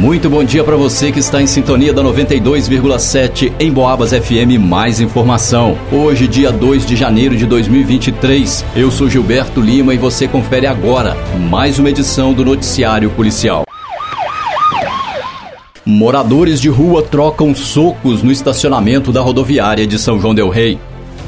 Muito 0.00 0.30
bom 0.30 0.42
dia 0.42 0.64
para 0.64 0.76
você 0.76 1.12
que 1.12 1.18
está 1.18 1.42
em 1.42 1.46
sintonia 1.46 1.92
da 1.92 2.02
92,7 2.02 3.52
em 3.60 3.70
Boabas 3.70 4.12
FM. 4.12 4.58
Mais 4.58 4.98
informação. 4.98 5.76
Hoje, 5.92 6.26
dia 6.26 6.50
2 6.50 6.86
de 6.86 6.96
janeiro 6.96 7.36
de 7.36 7.44
2023. 7.44 8.64
Eu 8.74 8.90
sou 8.90 9.10
Gilberto 9.10 9.60
Lima 9.60 9.92
e 9.92 9.98
você 9.98 10.26
confere 10.26 10.66
agora 10.66 11.14
mais 11.50 11.78
uma 11.78 11.90
edição 11.90 12.32
do 12.32 12.42
Noticiário 12.42 13.10
Policial. 13.10 13.64
Moradores 15.84 16.62
de 16.62 16.70
rua 16.70 17.02
trocam 17.02 17.54
socos 17.54 18.22
no 18.22 18.32
estacionamento 18.32 19.12
da 19.12 19.20
rodoviária 19.20 19.86
de 19.86 19.98
São 19.98 20.18
João 20.18 20.34
Del 20.34 20.48
Rei. 20.48 20.78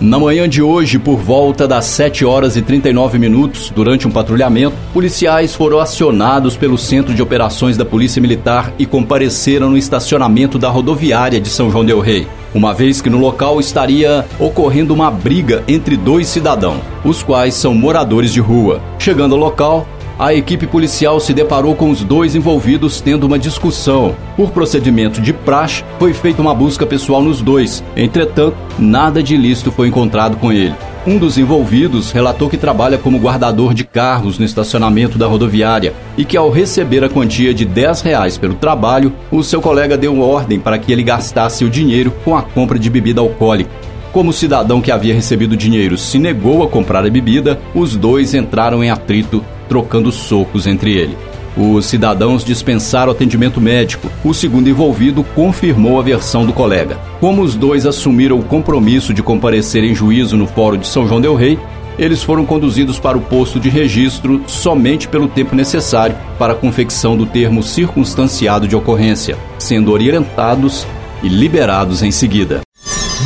Na 0.03 0.19
manhã 0.19 0.49
de 0.49 0.61
hoje, 0.61 0.99
por 0.99 1.17
volta 1.17 1.69
das 1.69 1.85
7 1.85 2.25
horas 2.25 2.57
e 2.57 2.61
39 2.61 3.21
minutos, 3.21 3.71
durante 3.71 4.09
um 4.09 4.11
patrulhamento, 4.11 4.75
policiais 4.93 5.55
foram 5.55 5.79
acionados 5.79 6.57
pelo 6.57 6.77
Centro 6.77 7.15
de 7.15 7.23
Operações 7.23 7.77
da 7.77 7.85
Polícia 7.85 8.21
Militar 8.21 8.75
e 8.81 8.85
compareceram 8.85 9.71
no 9.71 9.79
estacionamento 9.79 10.59
da 10.59 10.69
rodoviária 10.69 11.41
de 11.41 11.49
São 11.49 11.71
João 11.71 11.85
del 11.85 12.01
Rei, 12.01 12.27
uma 12.53 12.75
vez 12.75 13.01
que 13.01 13.09
no 13.09 13.17
local 13.17 13.61
estaria 13.61 14.27
ocorrendo 14.41 14.93
uma 14.93 15.09
briga 15.09 15.63
entre 15.69 15.97
dois 15.97 16.27
cidadãos, 16.27 16.81
os 17.05 17.23
quais 17.23 17.55
são 17.55 17.73
moradores 17.73 18.33
de 18.33 18.41
rua. 18.41 18.83
Chegando 18.99 19.37
ao 19.37 19.41
local, 19.41 19.87
a 20.19 20.35
equipe 20.35 20.67
policial 20.67 21.19
se 21.21 21.33
deparou 21.33 21.75
com 21.75 21.91
os 21.91 22.03
dois 22.05 22.35
envolvidos 22.35 23.01
tendo 23.01 23.25
uma 23.25 23.39
discussão. 23.39 24.15
Por 24.37 24.51
procedimento 24.51 25.21
de 25.21 25.33
praxe, 25.33 25.85
foi 25.99 26.13
feita 26.13 26.43
uma 26.43 26.55
busca 26.55 26.87
pessoal 26.87 27.23
nos 27.23 27.41
dois. 27.41 27.83
Entretanto, 27.97 28.57
nada 28.79 29.23
de 29.23 29.35
ilícito 29.35 29.73
foi 29.73 29.89
encontrado 29.89 30.37
com 30.37 30.53
ele. 30.53 30.75
Um 31.05 31.19
dos 31.19 31.37
envolvidos 31.37 32.13
relatou 32.13 32.49
que 32.49 32.57
trabalha 32.57 32.97
como 32.97 33.19
guardador 33.19 33.75
de 33.75 33.83
carros 33.83 34.39
no 34.39 34.45
estacionamento 34.45 35.19
da 35.19 35.27
rodoviária 35.27 35.93
e 36.17 36.25
que, 36.25 36.37
ao 36.37 36.49
receber 36.49 37.03
a 37.03 37.09
quantia 37.09 37.53
de 37.53 37.65
10 37.65 38.03
reais 38.03 38.39
pelo 38.39 38.55
trabalho, 38.55 39.13
o 39.29 39.43
seu 39.43 39.61
colega 39.61 39.99
deu 39.99 40.21
ordem 40.21 40.61
para 40.61 40.79
que 40.79 40.93
ele 40.93 41.03
gastasse 41.03 41.65
o 41.65 41.71
dinheiro 41.71 42.13
com 42.25 42.37
a 42.37 42.43
compra 42.43 42.79
de 42.79 42.89
bebida 42.89 43.21
alcoólica. 43.21 43.71
Como 44.13 44.31
o 44.31 44.33
cidadão 44.33 44.81
que 44.81 44.93
havia 44.93 45.15
recebido 45.15 45.53
o 45.53 45.57
dinheiro 45.57 45.97
se 45.97 46.19
negou 46.19 46.63
a 46.63 46.69
comprar 46.69 47.05
a 47.05 47.11
bebida, 47.11 47.59
os 47.75 47.97
dois 47.97 48.35
entraram 48.35 48.85
em 48.85 48.91
atrito 48.91 49.43
trocando 49.69 50.13
socos 50.13 50.67
entre 50.67 50.93
ele. 50.93 51.17
Os 51.57 51.87
cidadãos 51.87 52.45
dispensaram 52.45 53.13
atendimento 53.13 53.61
médico. 53.61 54.11
O 54.25 54.33
segundo 54.33 54.71
envolvido 54.71 55.23
confirmou 55.23 55.99
a 55.99 56.03
versão 56.03 56.47
do 56.47 56.53
colega. 56.53 56.99
Como 57.21 57.43
os 57.43 57.55
dois 57.55 57.85
assumiram 57.85 58.39
o 58.39 58.43
compromisso 58.43 59.13
de 59.13 59.23
comparecer 59.23 59.85
em 59.85 59.95
juízo 59.95 60.37
no 60.37 60.47
Fórum 60.47 60.79
de 60.79 60.87
São 60.87 61.07
João 61.07 61.21
Del 61.21 61.35
Rei, 61.35 61.59
eles 61.99 62.23
foram 62.23 62.47
conduzidos 62.47 62.99
para 62.99 63.19
o 63.19 63.21
posto 63.21 63.61
de 63.61 63.69
registro 63.69 64.43
somente 64.47 65.07
pelo 65.07 65.29
tempo 65.29 65.55
necessário 65.55 66.17
para 66.39 66.55
a 66.55 66.57
confecção 66.57 67.17
do 67.17 67.27
termo 67.27 67.63
circunstanciado 67.63 68.67
de 68.67 68.75
ocorrência, 68.75 69.37
sendo 69.59 69.93
orientados 69.93 70.87
e 71.23 71.29
liberados 71.29 72.03
em 72.03 72.11
seguida. 72.11 72.63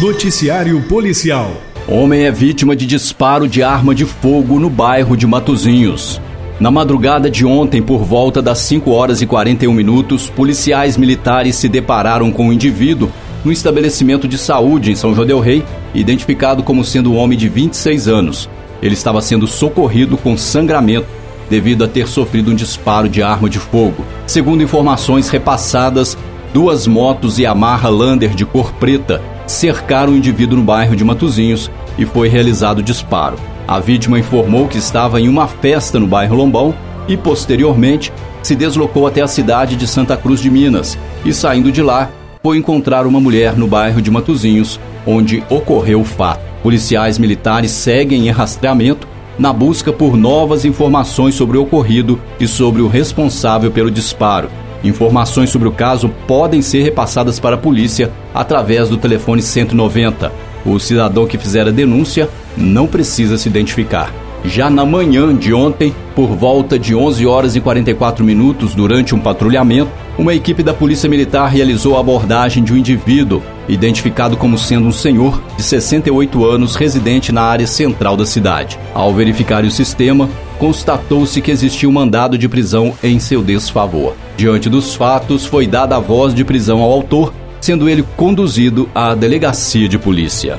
Noticiário 0.01 0.83
Policial. 0.89 1.53
Homem 1.89 2.25
é 2.25 2.33
vítima 2.33 2.75
de 2.75 2.85
disparo 2.85 3.49
de 3.49 3.63
arma 3.63 3.95
de 3.95 4.05
fogo 4.05 4.59
no 4.59 4.69
bairro 4.69 5.17
de 5.17 5.27
Matozinhos. 5.27 6.21
Na 6.59 6.71
madrugada 6.71 7.31
de 7.31 7.45
ontem, 7.45 7.83
por 7.83 8.03
volta 8.03 8.41
das 8.41 8.61
5 8.61 8.91
horas 8.91 9.21
e 9.21 9.27
41 9.27 9.71
minutos, 9.75 10.31
policiais 10.31 10.97
militares 10.97 11.57
se 11.57 11.69
depararam 11.69 12.33
com 12.33 12.49
um 12.49 12.53
indivíduo 12.53 13.11
no 13.45 13.53
estabelecimento 13.53 14.27
de 14.27 14.39
saúde 14.39 14.91
em 14.91 14.97
São 14.97 15.15
João 15.15 15.27
del 15.27 15.39
Rei, 15.39 15.63
identificado 15.95 16.63
como 16.63 16.83
sendo 16.83 17.13
um 17.13 17.17
homem 17.17 17.37
de 17.37 17.47
26 17.47 18.09
anos. 18.09 18.49
Ele 18.81 18.95
estava 18.95 19.21
sendo 19.21 19.47
socorrido 19.47 20.17
com 20.17 20.35
sangramento 20.35 21.07
devido 21.51 21.85
a 21.85 21.89
ter 21.89 22.09
sofrido 22.09 22.51
um 22.51 22.55
disparo 22.55 23.07
de 23.07 23.23
arma 23.23 23.51
de 23.51 23.59
fogo. 23.59 24.07
Segundo 24.27 24.63
informações 24.63 25.29
repassadas, 25.29 26.17
duas 26.55 26.87
motos 26.87 27.39
Yamaha 27.39 27.91
Lander 27.91 28.35
de 28.35 28.47
cor 28.47 28.73
preta 28.73 29.23
cercaram 29.47 30.15
o 30.15 30.17
indivíduo 30.17 30.57
no 30.57 30.65
bairro 30.65 30.97
de 30.97 31.05
Matozinhos 31.05 31.71
e 31.99 32.07
foi 32.07 32.29
realizado 32.29 32.79
o 32.79 32.83
disparo. 32.83 33.37
A 33.69 33.81
vítima 33.81 34.19
informou 34.19 34.69
que 34.69 34.79
estava 34.79 35.21
em 35.21 35.29
uma 35.29 35.49
festa 35.49 35.99
no 35.99 36.07
bairro 36.07 36.37
Lombão 36.37 36.75
e, 37.09 37.17
posteriormente, 37.17 38.13
se 38.43 38.55
deslocou 38.55 39.07
até 39.07 39.21
a 39.21 39.29
cidade 39.29 39.75
de 39.75 39.89
Santa 39.89 40.17
Cruz 40.17 40.41
de 40.41 40.49
Minas 40.49 40.97
e, 41.25 41.33
saindo 41.33 41.73
de 41.73 41.83
lá, 41.83 42.09
foi 42.43 42.59
encontrar 42.59 43.07
uma 43.07 43.21
mulher 43.21 43.57
no 43.57 43.67
bairro 43.67 44.01
de 44.01 44.11
Matozinhos, 44.11 44.79
onde 45.05 45.43
ocorreu 45.51 46.01
o 46.01 46.05
fato. 46.05 46.41
Policiais 46.63 47.19
militares 47.19 47.73
seguem 47.73 48.29
em 48.29 48.31
rastreamento 48.31 49.09
na 49.37 49.53
busca 49.53 49.93
por 49.93 50.17
novas 50.17 50.65
informações 50.65 51.35
sobre 51.35 51.59
o 51.59 51.63
ocorrido 51.63 52.21
e 52.39 52.47
sobre 52.47 52.81
o 52.83 52.89
responsável 52.89 53.71
pelo 53.71 53.91
disparo. 53.91 54.49
Informações 54.85 55.51
sobre 55.51 55.67
o 55.67 55.73
caso 55.73 56.09
podem 56.27 56.63
ser 56.63 56.83
repassadas 56.83 57.41
para 57.41 57.57
a 57.57 57.59
polícia 57.59 58.13
através 58.33 58.89
do 58.89 58.97
telefone 58.97 59.43
190. 59.43 60.56
O 60.67 60.81
cidadão 60.81 61.27
que 61.27 61.39
fizer 61.39 61.69
a 61.69 61.71
denúncia 61.71 62.29
não 62.57 62.87
precisa 62.87 63.39
se 63.39 63.49
identificar. 63.49 64.13
Já 64.45 64.71
na 64.71 64.85
manhã 64.85 65.35
de 65.35 65.53
ontem, 65.53 65.95
por 66.15 66.29
volta 66.29 66.79
de 66.79 66.95
11 66.95 67.27
horas 67.27 67.57
e 67.57 67.61
44 67.61 68.25
minutos, 68.25 68.75
durante 68.75 69.15
um 69.15 69.19
patrulhamento, 69.19 69.91
uma 70.19 70.35
equipe 70.35 70.63
da 70.63 70.73
Polícia 70.73 71.09
Militar 71.09 71.49
realizou 71.49 71.97
a 71.97 72.01
abordagem 72.01 72.63
de 72.63 72.73
um 72.73 72.77
indivíduo, 72.77 73.43
identificado 73.69 74.37
como 74.37 74.57
sendo 74.57 74.87
um 74.87 74.93
senhor 74.93 75.43
de 75.57 75.63
68 75.63 76.45
anos 76.45 76.77
residente 76.77 77.33
na 77.33 77.43
área 77.43 77.67
central 77.67 78.17
da 78.17 78.25
cidade. 78.25 78.79
Ao 78.95 79.13
verificar 79.13 79.65
o 79.65 79.71
sistema, 79.71 80.29
constatou-se 80.59 81.41
que 81.43 81.51
existia 81.51 81.89
um 81.89 81.93
mandado 81.93 82.39
de 82.39 82.49
prisão 82.49 82.95
em 83.03 83.19
seu 83.19 83.43
desfavor. 83.43 84.15
Diante 84.37 84.71
dos 84.71 84.95
fatos, 84.95 85.45
foi 85.45 85.67
dada 85.67 85.97
a 85.97 86.01
voz 86.01 86.33
de 86.33 86.45
prisão 86.45 86.81
ao 86.81 86.93
autor, 86.93 87.33
sendo 87.61 87.89
ele 87.89 88.05
conduzido 88.17 88.89
à 88.95 89.15
delegacia 89.15 89.89
de 89.89 89.99
polícia 89.99 90.59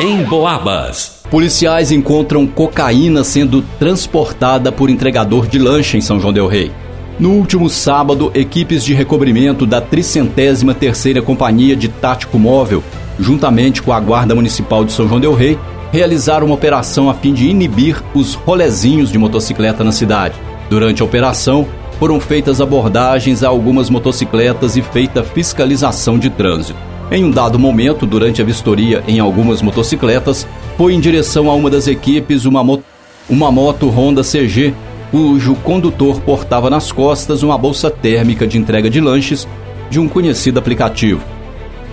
em 0.00 0.24
Boabas. 0.24 1.20
Policiais 1.30 1.92
encontram 1.92 2.46
cocaína 2.46 3.22
sendo 3.22 3.62
transportada 3.78 4.72
por 4.72 4.88
entregador 4.88 5.46
de 5.46 5.58
lanche 5.58 5.98
em 5.98 6.00
São 6.00 6.18
João 6.18 6.32
del 6.32 6.46
Rei. 6.46 6.72
No 7.18 7.32
último 7.32 7.68
sábado, 7.68 8.32
equipes 8.34 8.82
de 8.82 8.94
recobrimento 8.94 9.66
da 9.66 9.80
33ª 9.82 11.20
Companhia 11.20 11.76
de 11.76 11.88
Tático 11.88 12.38
Móvel, 12.38 12.82
juntamente 13.18 13.82
com 13.82 13.92
a 13.92 14.00
Guarda 14.00 14.34
Municipal 14.34 14.86
de 14.86 14.92
São 14.92 15.06
João 15.06 15.20
del 15.20 15.34
Rei, 15.34 15.58
realizaram 15.92 16.46
uma 16.46 16.54
operação 16.54 17.10
a 17.10 17.14
fim 17.14 17.34
de 17.34 17.46
inibir 17.46 18.02
os 18.14 18.34
rolezinhos 18.34 19.12
de 19.12 19.18
motocicleta 19.18 19.84
na 19.84 19.92
cidade. 19.92 20.34
Durante 20.70 21.02
a 21.02 21.04
operação, 21.04 21.68
foram 22.00 22.18
feitas 22.18 22.62
abordagens 22.62 23.42
a 23.44 23.48
algumas 23.48 23.90
motocicletas 23.90 24.74
e 24.74 24.80
feita 24.80 25.22
fiscalização 25.22 26.18
de 26.18 26.30
trânsito. 26.30 26.78
Em 27.12 27.22
um 27.24 27.30
dado 27.30 27.58
momento, 27.58 28.06
durante 28.06 28.40
a 28.40 28.44
vistoria 28.44 29.04
em 29.06 29.20
algumas 29.20 29.60
motocicletas, 29.60 30.48
foi 30.78 30.94
em 30.94 31.00
direção 31.00 31.50
a 31.50 31.54
uma 31.54 31.68
das 31.68 31.86
equipes 31.86 32.46
uma, 32.46 32.64
mo 32.64 32.82
uma 33.28 33.52
moto 33.52 33.90
Honda 33.90 34.22
CG, 34.22 34.72
cujo 35.10 35.54
condutor 35.56 36.22
portava 36.22 36.70
nas 36.70 36.90
costas 36.90 37.42
uma 37.42 37.58
bolsa 37.58 37.90
térmica 37.90 38.46
de 38.46 38.56
entrega 38.56 38.88
de 38.88 38.98
lanches 38.98 39.46
de 39.90 40.00
um 40.00 40.08
conhecido 40.08 40.58
aplicativo. 40.58 41.20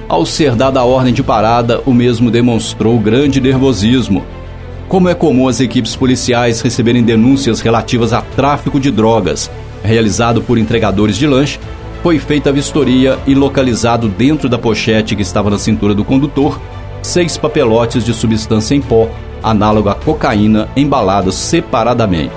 Ao 0.08 0.26
ser 0.26 0.56
dada 0.56 0.80
a 0.80 0.86
ordem 0.86 1.14
de 1.14 1.22
parada, 1.22 1.82
o 1.86 1.94
mesmo 1.94 2.32
demonstrou 2.32 2.98
grande 2.98 3.42
nervosismo. 3.42 4.26
Como 4.88 5.10
é 5.10 5.14
comum 5.14 5.50
as 5.50 5.60
equipes 5.60 5.98
policiais 5.98 6.62
receberem 6.62 7.04
denúncias 7.04 7.60
relativas 7.60 8.14
a 8.14 8.22
tráfico 8.22 8.80
de 8.80 8.90
drogas, 8.90 9.52
realizado 9.84 10.42
por 10.42 10.58
entregadores 10.58 11.18
de 11.18 11.28
lanche, 11.28 11.60
foi 12.04 12.20
feita 12.20 12.50
a 12.50 12.54
vistoria 12.54 13.18
e 13.26 13.34
localizado 13.34 14.08
dentro 14.08 14.48
da 14.48 14.58
pochete 14.58 15.16
que 15.16 15.22
estava 15.22 15.50
na 15.50 15.58
cintura 15.58 15.94
do 15.94 16.06
condutor 16.06 16.60
seis 17.02 17.38
papelotes 17.38 18.04
de 18.04 18.14
substância 18.14 18.76
em 18.76 18.82
pó, 18.82 19.10
análogo 19.42 19.88
à 19.90 19.96
cocaína, 19.96 20.68
embalados 20.76 21.36
separadamente. 21.36 22.34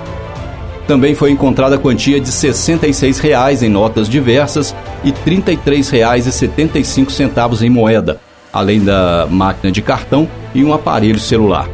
Também 0.87 1.13
foi 1.13 1.29
encontrada 1.31 1.75
a 1.75 1.79
quantia 1.79 2.19
de 2.19 2.29
66 2.29 3.19
reais 3.19 3.61
em 3.63 3.69
notas 3.69 4.09
diversas 4.09 4.75
e 5.03 5.09
R$ 5.09 5.15
33,75 5.25 7.61
em 7.61 7.69
moeda, 7.69 8.19
além 8.51 8.83
da 8.83 9.27
máquina 9.29 9.71
de 9.71 9.81
cartão 9.81 10.27
e 10.53 10.61
um 10.63 10.73
aparelho 10.73 11.19
celular. 11.19 11.69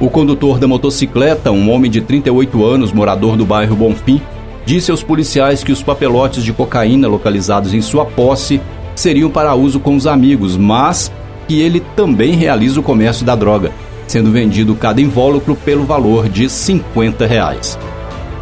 O 0.00 0.10
condutor 0.10 0.58
da 0.58 0.66
motocicleta, 0.66 1.52
um 1.52 1.70
homem 1.70 1.88
de 1.90 2.00
38 2.00 2.64
anos, 2.64 2.92
morador 2.92 3.36
do 3.36 3.46
bairro 3.46 3.76
Bonfim, 3.76 4.20
disse 4.64 4.90
aos 4.90 5.02
policiais 5.02 5.62
que 5.62 5.72
os 5.72 5.82
papelotes 5.82 6.42
de 6.42 6.52
cocaína 6.52 7.08
localizados 7.08 7.74
em 7.74 7.80
sua 7.80 8.04
posse 8.04 8.60
seriam 8.94 9.30
para 9.30 9.54
uso 9.54 9.80
com 9.80 9.96
os 9.96 10.06
amigos, 10.06 10.56
mas 10.56 11.12
que 11.46 11.60
ele 11.60 11.80
também 11.94 12.34
realiza 12.34 12.80
o 12.80 12.82
comércio 12.82 13.24
da 13.24 13.34
droga, 13.34 13.72
sendo 14.06 14.30
vendido 14.30 14.74
cada 14.74 15.00
invólucro 15.00 15.54
pelo 15.54 15.84
valor 15.84 16.28
de 16.28 16.48
50 16.48 17.26
reais. 17.26 17.78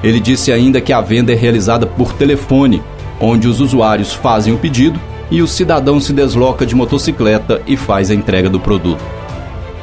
Ele 0.03 0.21
disse 0.21 0.53
ainda 0.53 0.81
que 0.81 0.93
a 0.93 1.01
venda 1.01 1.33
é 1.33 1.37
realizada 1.37 1.87
por 1.87 2.13
telefone, 2.13 2.83
onde 3.21 3.49
os 3.49 3.61
usuários 3.61 4.13
fazem 4.13 4.53
o 4.53 4.59
pedido 4.59 5.01
e 5.31 5.41
o 5.41 5.47
cidadão 5.47 6.01
se 6.01 6.13
desloca 6.13 6.67
de 6.67 6.75
motocicleta 6.75 7.63
e 7.67 7.77
faz 7.77 8.11
a 8.11 8.15
entrega 8.15 8.51
do 8.51 8.61
produto. 8.61 9.03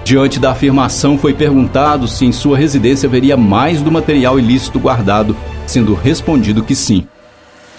Diante 0.09 0.39
da 0.39 0.50
afirmação, 0.53 1.19
foi 1.19 1.35
perguntado 1.35 2.07
se 2.07 2.25
em 2.25 2.31
sua 2.31 2.57
residência 2.57 3.06
haveria 3.06 3.38
mais 3.38 3.79
do 3.79 3.91
material 3.91 4.39
ilícito 4.39 4.79
guardado 4.79 5.38
sendo 5.67 5.94
respondido 5.94 6.63
que 6.63 6.73
sim. 6.73 7.06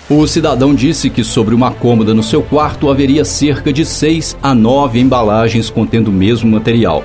O 0.09 0.25
cidadão 0.29 0.73
disse 0.73 1.11
que 1.11 1.25
sobre 1.25 1.57
uma 1.57 1.73
cômoda 1.73 2.15
no 2.15 2.23
seu 2.23 2.41
quarto 2.41 2.89
haveria 2.89 3.25
cerca 3.25 3.73
de 3.73 3.85
seis 3.85 4.39
a 4.41 4.55
nove 4.55 5.01
embalagens 5.01 5.71
contendo 5.71 6.07
o 6.07 6.13
mesmo 6.13 6.49
material. 6.49 7.03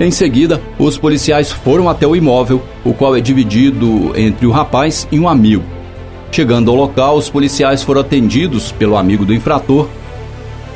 Em 0.00 0.10
seguida, 0.10 0.60
os 0.76 0.98
policiais 0.98 1.52
foram 1.52 1.88
até 1.88 2.04
o 2.04 2.16
imóvel, 2.16 2.60
o 2.84 2.92
qual 2.92 3.14
é 3.14 3.20
dividido 3.20 4.12
entre 4.16 4.44
o 4.44 4.50
rapaz 4.50 5.06
e 5.12 5.20
um 5.20 5.28
amigo. 5.28 5.62
Chegando 6.32 6.68
ao 6.68 6.76
local, 6.76 7.16
os 7.16 7.30
policiais 7.30 7.80
foram 7.80 8.00
atendidos 8.00 8.72
pelo 8.72 8.96
amigo 8.96 9.24
do 9.24 9.32
infrator, 9.32 9.86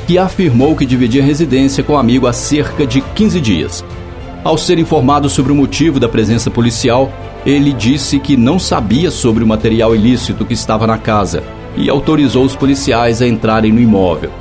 que 0.07 0.17
afirmou 0.17 0.75
que 0.75 0.85
dividia 0.85 1.23
residência 1.23 1.83
com 1.83 1.93
o 1.93 1.97
amigo 1.97 2.27
há 2.27 2.33
cerca 2.33 2.85
de 2.85 3.01
15 3.01 3.41
dias. 3.41 3.85
Ao 4.43 4.57
ser 4.57 4.79
informado 4.79 5.29
sobre 5.29 5.51
o 5.51 5.55
motivo 5.55 5.99
da 5.99 6.09
presença 6.09 6.49
policial, 6.49 7.13
ele 7.45 7.71
disse 7.71 8.19
que 8.19 8.35
não 8.35 8.59
sabia 8.59 9.11
sobre 9.11 9.43
o 9.43 9.47
material 9.47 9.95
ilícito 9.95 10.45
que 10.45 10.53
estava 10.53 10.87
na 10.87 10.97
casa 10.97 11.43
e 11.75 11.89
autorizou 11.89 12.43
os 12.43 12.55
policiais 12.55 13.21
a 13.21 13.27
entrarem 13.27 13.71
no 13.71 13.79
imóvel. 13.79 14.31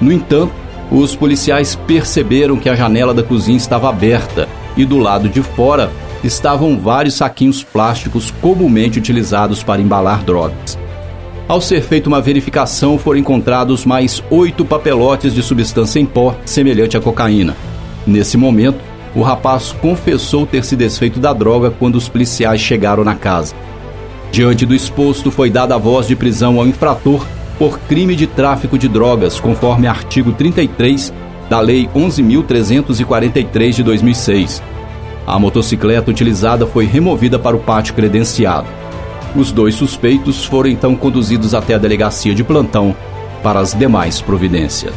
No 0.00 0.12
entanto, 0.12 0.52
os 0.92 1.16
policiais 1.16 1.74
perceberam 1.74 2.56
que 2.56 2.68
a 2.68 2.76
janela 2.76 3.12
da 3.12 3.24
cozinha 3.24 3.56
estava 3.56 3.88
aberta 3.88 4.48
e 4.78 4.86
do 4.86 4.96
lado 4.96 5.28
de 5.28 5.42
fora 5.42 5.90
estavam 6.25 6.78
vários 6.78 7.14
saquinhos 7.14 7.62
plásticos 7.62 8.32
comumente 8.40 8.98
utilizados 8.98 9.62
para 9.62 9.82
embalar 9.82 10.25
drogas. 10.25 10.78
Ao 11.46 11.60
ser 11.60 11.82
feita 11.82 12.08
uma 12.08 12.20
verificação, 12.20 12.98
foram 12.98 13.19
encontrados 13.19 13.84
mais 13.84 14.22
oito 14.30 14.64
papelotes 14.64 15.34
de 15.34 15.42
substância 15.42 15.98
em 15.98 16.06
pó 16.06 16.34
semelhante 16.44 16.96
à 16.96 17.00
cocaína. 17.00 17.56
Nesse 18.06 18.36
momento, 18.36 18.78
o 19.14 19.22
rapaz 19.22 19.72
confessou 19.72 20.46
ter 20.46 20.64
se 20.64 20.76
desfeito 20.76 21.19
da 21.19 21.32
droga 21.32 21.70
quando 21.70 21.96
os 21.96 22.08
policiais 22.08 22.60
chegaram 22.60 23.02
na 23.02 23.14
casa. 23.14 23.54
Diante 24.30 24.66
do 24.66 24.75
exposto, 24.75 25.30
foi 25.30 25.48
dada 25.48 25.75
a 25.75 25.78
voz 25.78 26.06
de 26.06 26.14
prisão 26.14 26.58
ao 26.58 26.66
infrator 26.66 27.26
por 27.58 27.78
crime 27.80 28.14
de 28.14 28.26
tráfico 28.26 28.78
de 28.78 28.86
drogas, 28.86 29.40
conforme 29.40 29.86
artigo 29.86 30.32
33 30.32 31.12
da 31.48 31.60
Lei 31.60 31.88
11.343 31.94 33.70
de 33.72 33.82
2006. 33.82 34.62
A 35.26 35.38
motocicleta 35.38 36.10
utilizada 36.10 36.66
foi 36.66 36.86
removida 36.86 37.38
para 37.38 37.56
o 37.56 37.60
pátio 37.60 37.94
credenciado. 37.94 38.66
Os 39.36 39.52
dois 39.52 39.74
suspeitos 39.74 40.44
foram 40.44 40.70
então 40.70 40.96
conduzidos 40.96 41.54
até 41.54 41.74
a 41.74 41.78
delegacia 41.78 42.34
de 42.34 42.42
plantão 42.42 42.94
para 43.42 43.60
as 43.60 43.74
demais 43.74 44.20
providências. 44.20 44.94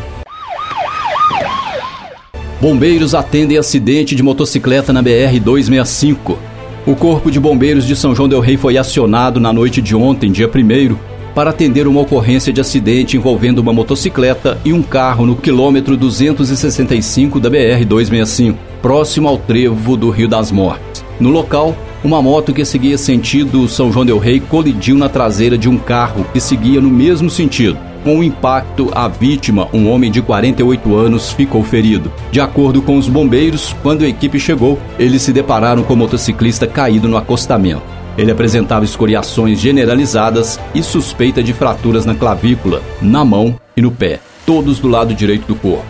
Bombeiros 2.62 3.16
atendem 3.16 3.58
acidente 3.58 4.16
de 4.16 4.22
motocicleta 4.22 4.94
na 4.94 5.02
BR-265. 5.02 6.38
O 6.86 6.96
Corpo 6.96 7.32
de 7.32 7.40
Bombeiros 7.40 7.86
de 7.86 7.96
São 7.96 8.16
João 8.16 8.30
Del 8.30 8.40
Rei 8.40 8.56
foi 8.56 8.78
acionado 8.78 9.40
na 9.40 9.52
noite 9.52 9.82
de 9.82 9.96
ontem, 9.96 10.32
dia 10.32 10.48
1 10.48 11.11
para 11.34 11.50
atender 11.50 11.88
uma 11.88 12.02
ocorrência 12.02 12.52
de 12.52 12.62
acidente 12.62 13.18
envolvendo 13.18 13.60
uma 13.60 13.74
motocicleta 13.74 14.60
e 14.64 14.74
um 14.74 14.82
carro 14.82 15.26
no 15.26 15.36
quilômetro 15.36 15.98
265 15.98 17.40
da 17.40 17.50
BR-265, 17.50 18.56
próximo 18.82 19.28
ao 19.28 19.38
trevo 19.38 19.96
do 19.96 20.10
Rio 20.10 20.28
das 20.28 20.52
Mortes. 20.52 21.04
No 21.20 21.30
local, 21.30 21.76
uma 22.04 22.22
moto 22.22 22.52
que 22.52 22.66
seguia 22.66 22.98
sentido 22.98 23.68
São 23.68 23.92
João 23.92 24.06
Del 24.06 24.18
Rei 24.18 24.40
colidiu 24.40 24.98
na 24.98 25.08
traseira 25.08 25.58
de 25.58 25.70
um 25.70 25.78
carro 25.78 26.26
que 26.34 26.40
seguia 26.40 26.82
no 26.82 26.90
mesmo 26.90 27.30
sentido. 27.30 27.78
Com 28.04 28.18
o 28.18 28.24
impacto, 28.24 28.90
a 28.92 29.08
vítima, 29.08 29.68
um 29.72 29.88
homem 29.88 30.10
de 30.10 30.24
48 30.24 30.96
anos, 30.96 31.32
ficou 31.32 31.64
ferido. 31.64 32.12
De 32.32 32.42
acordo 32.42 32.82
com 32.82 32.98
os 32.98 33.08
bombeiros, 33.08 33.76
quando 33.84 34.04
a 34.04 34.08
equipe 34.08 34.40
chegou, 34.40 34.80
eles 34.98 35.22
se 35.22 35.32
depararam 35.32 35.84
com 35.84 35.94
o 35.94 35.98
motociclista 35.98 36.66
caído 36.66 37.08
no 37.08 37.18
acostamento. 37.18 38.01
Ele 38.22 38.32
apresentava 38.32 38.86
escoriações 38.86 39.60
generalizadas 39.60 40.60
e 40.76 40.84
suspeita 40.84 41.42
de 41.42 41.54
fraturas 41.54 42.06
na 42.06 42.14
clavícula, 42.14 42.84
na 43.02 43.26
mão 43.26 43.60
e 43.76 43.82
no 43.82 43.90
pé, 43.90 44.20
todos 44.46 44.78
do 44.78 44.88
lado 44.88 45.12
direito 45.16 45.48
do 45.48 45.56
corpo. 45.56 45.84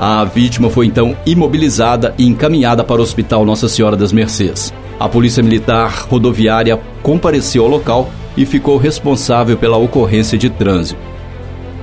A 0.00 0.24
vítima 0.24 0.70
foi 0.70 0.86
então 0.86 1.14
imobilizada 1.26 2.14
e 2.16 2.26
encaminhada 2.26 2.82
para 2.82 3.02
o 3.02 3.04
Hospital 3.04 3.44
Nossa 3.44 3.68
Senhora 3.68 3.98
das 3.98 4.12
Mercês. 4.12 4.72
A 4.98 5.10
Polícia 5.10 5.42
Militar 5.42 6.06
Rodoviária 6.08 6.80
compareceu 7.02 7.64
ao 7.64 7.68
local 7.68 8.08
e 8.34 8.46
ficou 8.46 8.78
responsável 8.78 9.58
pela 9.58 9.76
ocorrência 9.76 10.38
de 10.38 10.48
trânsito. 10.48 10.98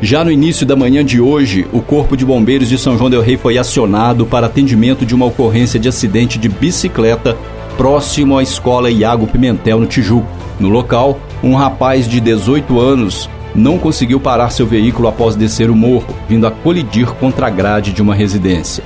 Já 0.01 0.23
no 0.23 0.31
início 0.31 0.65
da 0.65 0.75
manhã 0.75 1.05
de 1.05 1.21
hoje, 1.21 1.67
o 1.71 1.79
Corpo 1.79 2.17
de 2.17 2.25
Bombeiros 2.25 2.67
de 2.67 2.77
São 2.79 2.97
João 2.97 3.11
Del 3.11 3.21
Rei 3.21 3.37
foi 3.37 3.59
acionado 3.59 4.25
para 4.25 4.47
atendimento 4.47 5.05
de 5.05 5.13
uma 5.13 5.27
ocorrência 5.27 5.79
de 5.79 5.87
acidente 5.87 6.39
de 6.39 6.49
bicicleta 6.49 7.37
próximo 7.81 8.37
à 8.37 8.43
escola 8.43 8.91
Iago 8.91 9.25
Pimentel, 9.25 9.79
no 9.79 9.87
Tijuco. 9.87 10.27
No 10.59 10.69
local, 10.69 11.19
um 11.41 11.55
rapaz 11.55 12.07
de 12.07 12.19
18 12.19 12.79
anos 12.79 13.27
não 13.55 13.79
conseguiu 13.79 14.19
parar 14.19 14.51
seu 14.51 14.67
veículo 14.67 15.07
após 15.07 15.35
descer 15.35 15.67
o 15.67 15.75
morro, 15.75 16.05
vindo 16.29 16.45
a 16.45 16.51
colidir 16.51 17.07
contra 17.13 17.47
a 17.47 17.49
grade 17.49 17.91
de 17.91 17.99
uma 17.99 18.13
residência. 18.13 18.83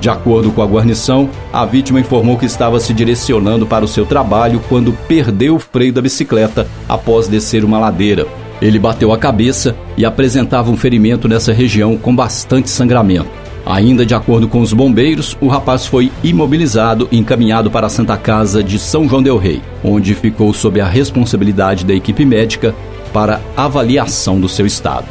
De 0.00 0.08
acordo 0.08 0.50
com 0.50 0.62
a 0.62 0.66
guarnição, 0.66 1.28
a 1.52 1.66
vítima 1.66 2.00
informou 2.00 2.38
que 2.38 2.46
estava 2.46 2.80
se 2.80 2.94
direcionando 2.94 3.66
para 3.66 3.84
o 3.84 3.88
seu 3.88 4.06
trabalho 4.06 4.58
quando 4.70 4.96
perdeu 5.06 5.56
o 5.56 5.60
freio 5.60 5.92
da 5.92 6.00
bicicleta 6.00 6.66
após 6.88 7.28
descer 7.28 7.62
uma 7.62 7.78
ladeira. 7.78 8.26
Ele 8.58 8.78
bateu 8.78 9.12
a 9.12 9.18
cabeça 9.18 9.76
e 9.98 10.04
apresentava 10.06 10.70
um 10.70 10.78
ferimento 10.78 11.28
nessa 11.28 11.52
região 11.52 11.98
com 11.98 12.16
bastante 12.16 12.70
sangramento. 12.70 13.43
Ainda 13.66 14.04
de 14.04 14.14
acordo 14.14 14.46
com 14.46 14.60
os 14.60 14.72
bombeiros, 14.74 15.36
o 15.40 15.48
rapaz 15.48 15.86
foi 15.86 16.12
imobilizado 16.22 17.08
e 17.10 17.18
encaminhado 17.18 17.70
para 17.70 17.86
a 17.86 17.90
Santa 17.90 18.16
Casa 18.16 18.62
de 18.62 18.78
São 18.78 19.08
João 19.08 19.22
Del 19.22 19.38
Rei, 19.38 19.62
onde 19.82 20.14
ficou 20.14 20.52
sob 20.52 20.80
a 20.80 20.86
responsabilidade 20.86 21.84
da 21.84 21.94
equipe 21.94 22.26
médica 22.26 22.74
para 23.12 23.40
avaliação 23.56 24.38
do 24.38 24.48
seu 24.48 24.66
estado. 24.66 25.06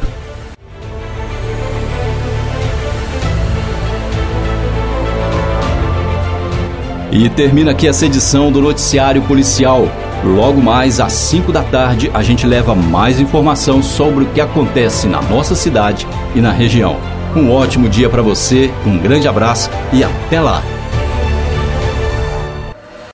E 7.10 7.28
termina 7.28 7.70
aqui 7.70 7.86
essa 7.86 8.06
edição 8.06 8.50
do 8.50 8.60
Noticiário 8.60 9.22
Policial. 9.22 9.88
Logo 10.24 10.60
mais 10.60 11.00
às 11.00 11.12
5 11.12 11.52
da 11.52 11.62
tarde, 11.62 12.10
a 12.12 12.22
gente 12.22 12.46
leva 12.46 12.74
mais 12.74 13.20
informação 13.20 13.82
sobre 13.82 14.24
o 14.24 14.26
que 14.28 14.40
acontece 14.40 15.06
na 15.06 15.22
nossa 15.22 15.54
cidade 15.54 16.06
e 16.34 16.40
na 16.40 16.50
região. 16.50 16.98
Um 17.36 17.50
ótimo 17.50 17.88
dia 17.88 18.08
para 18.08 18.22
você, 18.22 18.70
um 18.86 18.96
grande 18.96 19.26
abraço 19.26 19.68
e 19.92 20.04
até 20.04 20.40
lá! 20.40 20.62